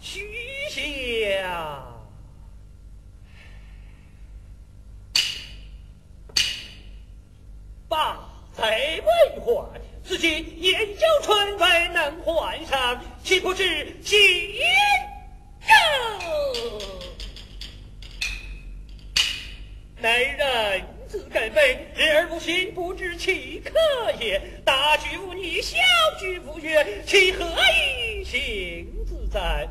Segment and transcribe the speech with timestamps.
[0.00, 0.28] 许
[0.70, 1.86] 下。
[7.88, 8.18] 把
[8.56, 9.68] 贼为患，
[10.04, 14.18] 自己燕郊春未能还上，岂不知今
[15.60, 15.74] 朝？
[20.00, 21.62] 内人自根本，
[21.94, 23.74] 日而不信，不知其可
[24.20, 24.40] 也。
[24.64, 25.76] 大局无逆，小
[26.18, 29.68] 局无越，其何以行自在？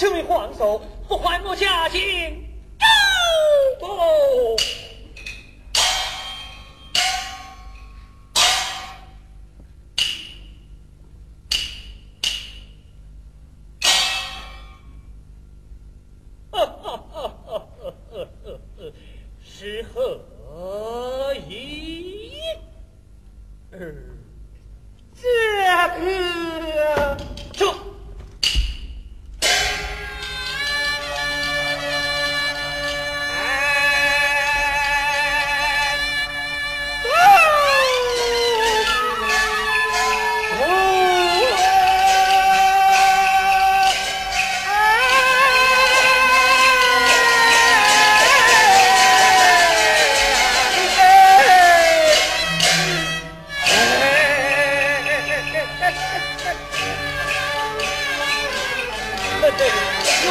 [0.00, 2.00] 请为皇寿，不还我家境？
[3.78, 4.56] 周公。
[59.58, 60.30] 做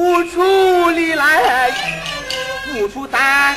[0.00, 1.70] 付出力来，
[2.64, 3.54] 付出胆，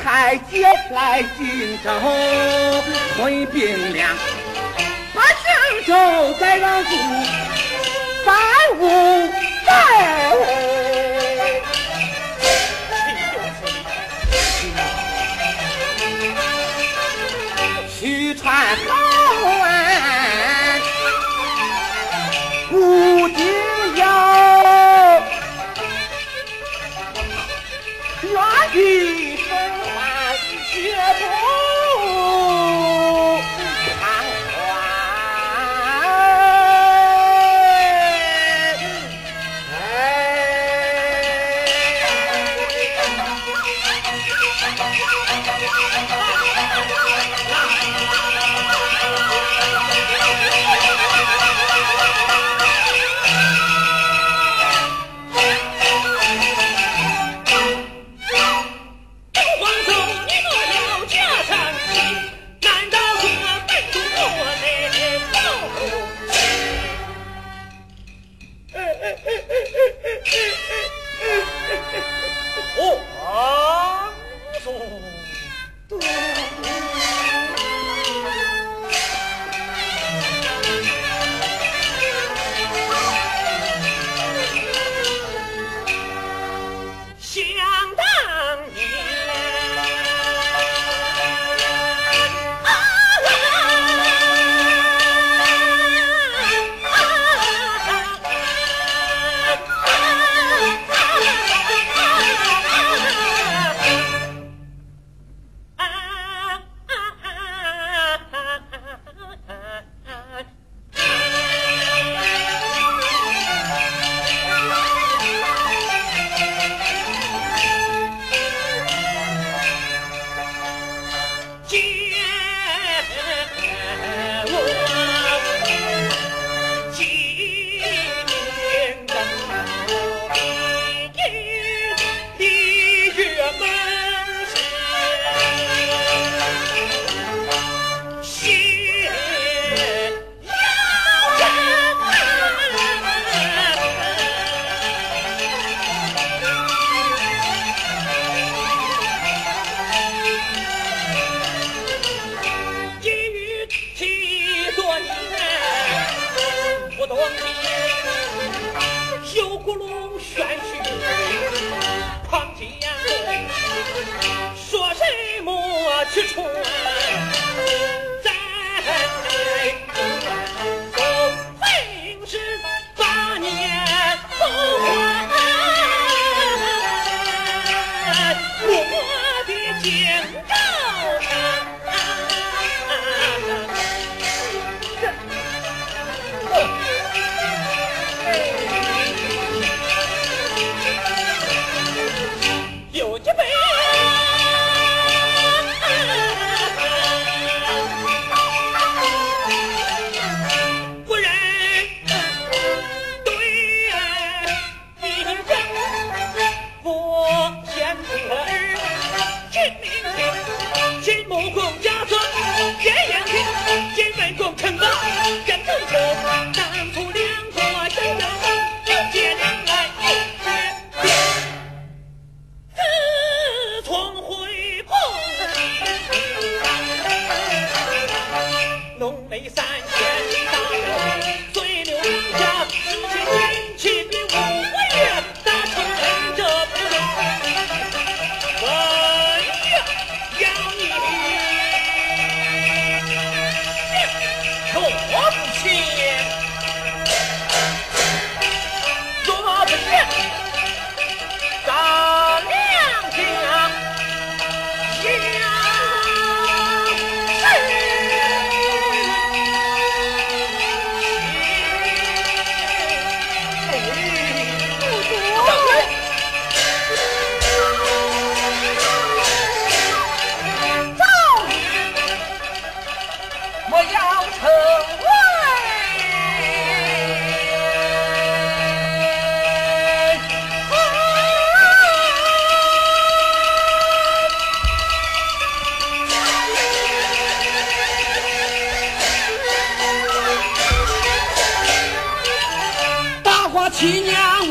[0.00, 1.90] 才接来荆州
[3.16, 4.16] 屯兵粮，
[5.12, 5.92] 把荆州
[6.38, 6.90] 再让出，
[8.24, 8.32] 三
[8.78, 9.28] 五
[9.66, 9.72] 代。
[18.40, 18.54] 传
[18.86, 18.94] 好
[19.64, 19.66] 啊，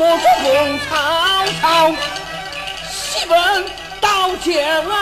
[0.00, 0.94] 我主梦曹
[1.60, 1.90] 操，
[2.88, 3.34] 西门
[4.00, 4.92] 刀剑奔，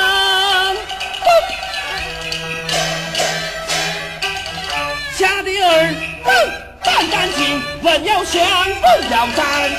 [5.15, 6.35] 吓的儿问
[6.83, 9.71] 半担惊，问要降，问要战，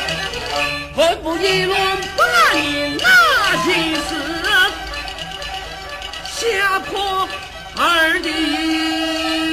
[0.95, 1.75] 问不一论
[2.15, 3.07] 把你那
[3.65, 4.13] 一死，
[6.35, 7.27] 吓破
[7.75, 9.46] 二弟。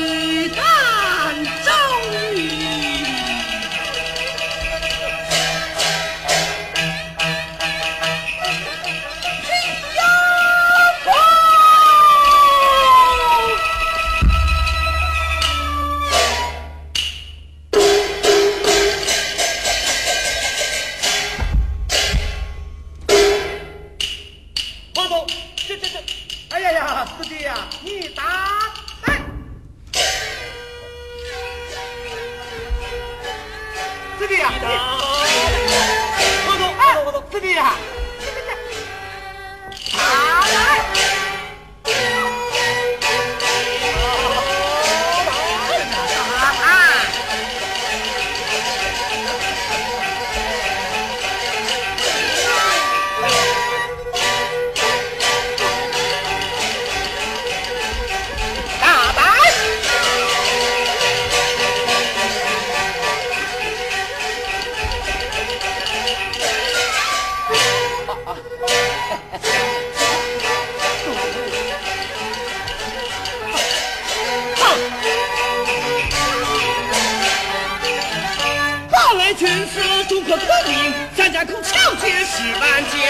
[82.44, 83.00] 十万箭，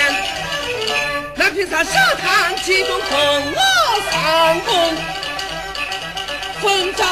[1.39, 2.55] 俺凭山下堂？
[2.63, 3.59] 其中封我
[4.09, 4.95] 三公，
[6.63, 7.05] 封张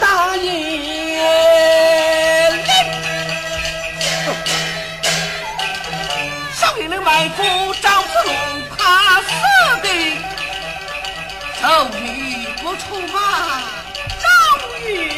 [0.00, 1.20] 大银令。
[6.58, 8.34] 上银令满，张子龙
[8.74, 9.28] 怕死
[9.82, 9.86] 的，
[11.60, 13.60] 臭皮不出马，
[14.22, 14.26] 张
[14.86, 15.17] 云。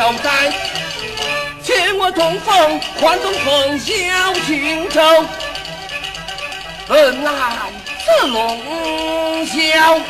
[0.00, 0.50] 有荆州寨，
[1.62, 3.92] 请我同奉换东风小
[4.46, 5.26] 荆州，
[6.88, 7.32] 本来
[8.02, 10.00] 是龙啸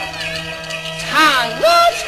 [1.11, 1.67] 长乐
[1.99, 2.07] 桥，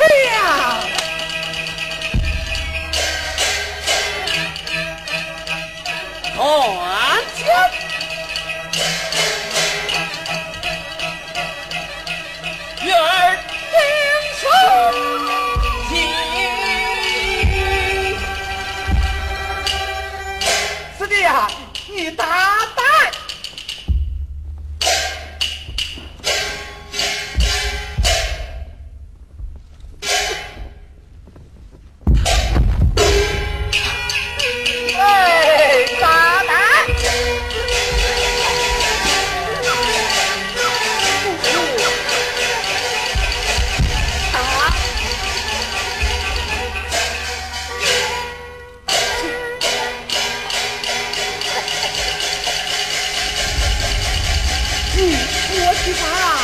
[6.37, 6.43] 断
[21.23, 21.47] 呀。
[21.95, 22.42] 你打
[55.05, 56.42] 我喜欢啊。